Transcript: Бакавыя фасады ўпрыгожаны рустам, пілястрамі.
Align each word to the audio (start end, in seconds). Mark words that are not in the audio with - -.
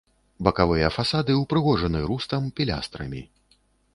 Бакавыя 0.45 0.87
фасады 0.95 1.35
ўпрыгожаны 1.41 2.01
рустам, 2.11 2.47
пілястрамі. 2.61 3.21